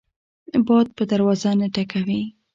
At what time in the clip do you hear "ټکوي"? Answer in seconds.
1.75-2.21